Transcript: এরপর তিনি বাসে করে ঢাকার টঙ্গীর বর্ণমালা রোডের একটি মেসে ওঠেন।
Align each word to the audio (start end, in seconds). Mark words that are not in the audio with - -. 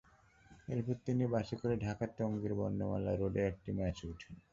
এরপর 0.67 0.95
তিনি 1.05 1.23
বাসে 1.33 1.55
করে 1.61 1.75
ঢাকার 1.85 2.09
টঙ্গীর 2.17 2.53
বর্ণমালা 2.59 3.11
রোডের 3.13 3.45
একটি 3.51 3.69
মেসে 3.77 4.05
ওঠেন। 4.11 4.33